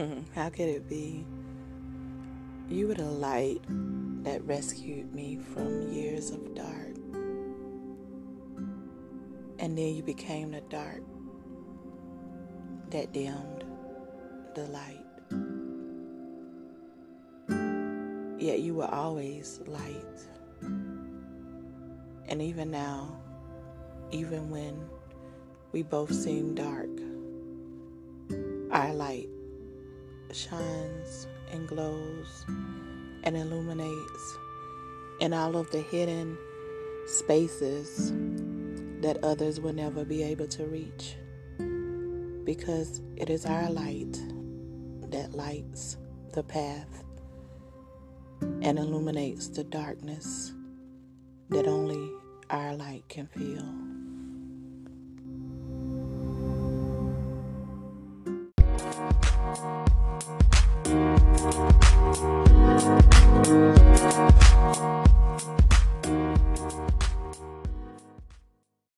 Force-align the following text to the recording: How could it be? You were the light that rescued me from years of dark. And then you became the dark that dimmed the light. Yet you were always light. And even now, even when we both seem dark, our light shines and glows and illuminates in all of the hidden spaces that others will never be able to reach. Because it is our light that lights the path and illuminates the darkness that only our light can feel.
How 0.34 0.48
could 0.48 0.68
it 0.68 0.88
be? 0.88 1.26
You 2.68 2.88
were 2.88 2.94
the 2.94 3.04
light 3.04 3.60
that 4.24 4.42
rescued 4.44 5.14
me 5.14 5.38
from 5.52 5.92
years 5.92 6.30
of 6.30 6.54
dark. 6.54 6.96
And 9.58 9.76
then 9.76 9.94
you 9.94 10.02
became 10.02 10.52
the 10.52 10.62
dark 10.62 11.02
that 12.90 13.12
dimmed 13.12 13.64
the 14.54 14.66
light. 14.68 15.06
Yet 18.40 18.60
you 18.60 18.74
were 18.74 18.88
always 18.90 19.60
light. 19.66 20.22
And 20.62 22.40
even 22.40 22.70
now, 22.70 23.18
even 24.12 24.48
when 24.50 24.88
we 25.72 25.82
both 25.82 26.14
seem 26.14 26.54
dark, 26.54 26.88
our 28.70 28.94
light 28.94 29.28
shines 30.34 31.26
and 31.52 31.66
glows 31.68 32.44
and 33.24 33.36
illuminates 33.36 34.38
in 35.20 35.32
all 35.32 35.56
of 35.56 35.70
the 35.70 35.82
hidden 35.82 36.36
spaces 37.06 38.12
that 39.00 39.18
others 39.22 39.60
will 39.60 39.72
never 39.72 40.04
be 40.04 40.22
able 40.22 40.46
to 40.46 40.64
reach. 40.66 41.16
Because 42.44 43.02
it 43.16 43.30
is 43.30 43.46
our 43.46 43.70
light 43.70 44.18
that 45.10 45.34
lights 45.34 45.96
the 46.32 46.42
path 46.42 47.04
and 48.62 48.78
illuminates 48.78 49.48
the 49.48 49.64
darkness 49.64 50.52
that 51.50 51.66
only 51.66 52.10
our 52.48 52.74
light 52.74 53.04
can 53.08 53.26
feel. 53.26 53.64